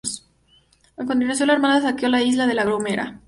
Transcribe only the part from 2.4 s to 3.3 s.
de La Gomera.